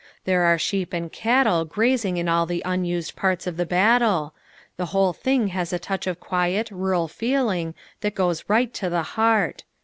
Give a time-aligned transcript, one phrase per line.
[0.25, 4.33] There are sheep and cattle grazing in all the unused parts of the battle,
[4.75, 9.03] the whole thing has a touch of quiet, rural feeling that goes right to the
[9.03, 9.63] heart.